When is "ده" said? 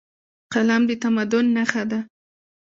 1.91-1.99